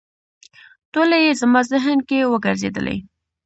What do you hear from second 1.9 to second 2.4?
کې